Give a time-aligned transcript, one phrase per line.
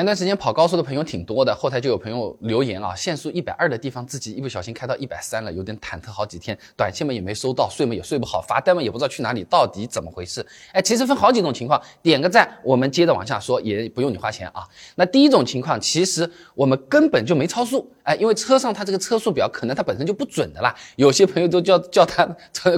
[0.00, 10.40] 前段时间跑高速的朋友挺多的，后台就有朋友留言啊，限速一百二的地方自己一不小心开到一百三了，有点忐忑好几天，短信嘛也没收到，睡嘛也睡不好，罚单嘛也不知道去哪里，到底怎么回事？
[10.72, 14.66] 哎，其实分好几种情况，点个赞，我们接着往下说，也不用你花钱啊。
[14.94, 22.26] 那第一种情况，其实我们根本就没超速，哎，因为车上它这个车速表可能它本身就不准的啦，有些朋友都叫叫它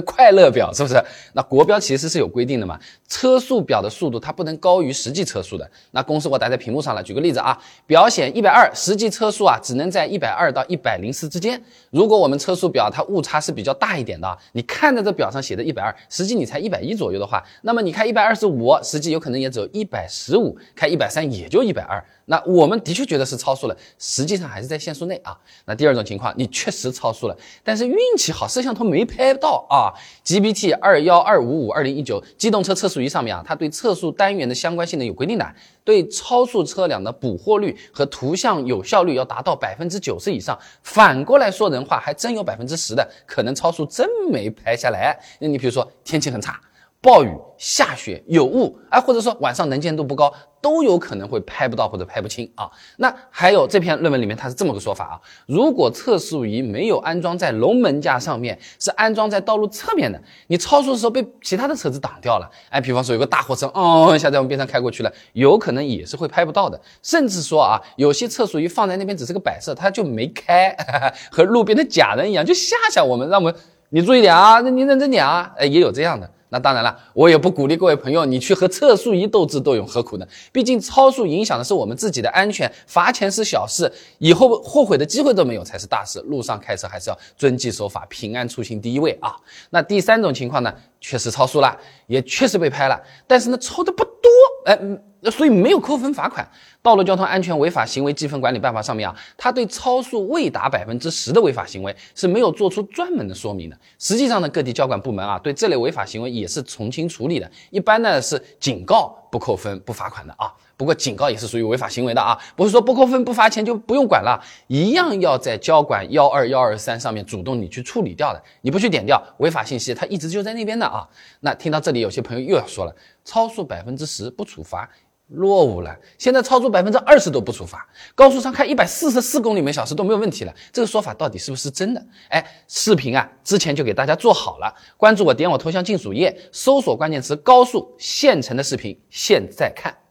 [0.05, 1.01] 快乐表，是不是？
[1.33, 2.77] 那国标其实是有规定的嘛，
[3.07, 5.71] 车速表的速度它不能高于实际车速的。
[5.91, 7.13] 那公式我打在屏幕上了，举。
[7.13, 7.55] 个例子啊，
[7.85, 11.61] 表显一百二，实际车速啊只能在一百二到一百零四之间。
[11.91, 22.03] 如果我们车速表它误差是比较大一点的，你看着这表上写的一百二，实际你才一百一左右的话，那么你开一百二十五，实际有可能也只有一百十五，开一百三也就一百二。
[22.25, 25.37] 那我们的确觉得是超速了，实际上还是在限速内啊。
[25.65, 29.93] 那第二种情况，你确实超速了，但是运气好，摄像头没拍到啊。
[30.23, 40.57] GBT 二幺二五五二零一九机动车测速仪上面啊，它对测速单元的相关性能有规定的，对超速车辆的捕获率和图像有效率要达到百分之九十以上。
[40.83, 45.17] 反过来说人话，还真有百分之十的可能超速真没拍下来。
[45.39, 46.59] 那你比如说天气很差。
[47.03, 52.71] 暴雨、下雪、有雾，哎，或者说晚上能见度不高，都有可能会拍不到或者拍不清啊。
[52.95, 66.79] 那还有这篇论文里面，它是这么个说法啊：如果测速仪没有安装在龙门架上面，是安装在道路侧面的，你超速的时候被其他的车子挡掉了，哎，比方说有个大货车，哦，一下在我们边上开过去了，有可能也是会拍不到的。
[67.01, 70.73] 甚至说啊，有些测速仪放在那边只是个摆设，它就没开，
[71.29, 73.53] 和路边的假人一样，就吓吓我们，让我们
[73.89, 76.31] 你注意点啊，那你认真点啊，哎，也有这样的。
[76.53, 80.27] 那当然了，我也不鼓励各位朋友你去和测速仪斗智斗勇，何苦呢？
[80.51, 86.19] 毕竟超速影响的是我们自己的安全，罚钱是小事，以后后悔的机会都没有才是大事。
[86.27, 89.35] 路上开车还是要遵纪守法，平安出行第一位啊。
[89.71, 94.29] 那第三种情况呢，确实超速了，也确实被拍了，但是呢，超的不多，
[94.65, 94.79] 哎。
[95.23, 96.45] 那所以没有扣分罚款，
[96.81, 103.77] 《道路交通安全违法行为记分管理办法》上面啊，它对超速未达百分之十的违法行为是没有做出专门的说明的。
[103.97, 110.51] 实际上呢，各地交管部门啊，对这类违法行为也是从轻处理的，一般呢是警告不扣分不罚款的啊。
[110.75, 121.07] 不过警告也是属于违法行为的啊，不是说不扣分不罚钱就不用管了，一样要在交管幺二幺二三上面主动你去处理掉的，你不去点掉违法信息，它一直就在那边的啊。
[121.39, 124.89] 那听到这里，有些朋友又要说了，超速百分之十不处罚。
[125.29, 132.05] 落伍了，现在超速百分之二十都不处罚，高速上开一百四十四公里每小时都没有问题了，这个说法到底是不是真的？
[132.29, 140.02] 哎，视频啊，之前就给大家做好了，关注我，点我头像进主页，搜索关键词高速现成的视频，现在看。